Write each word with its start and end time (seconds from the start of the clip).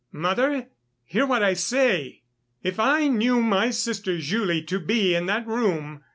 "Mother, 0.11 0.69
hear 1.05 1.27
what 1.27 1.43
I 1.43 1.53
say; 1.53 2.23
if 2.63 2.79
I 2.79 3.07
knew 3.07 3.39
my 3.39 3.69
sister 3.69 4.17
Julie 4.17 4.63
to 4.63 4.79
be 4.79 5.13
in 5.13 5.27
that 5.27 5.45
room 5.45 6.03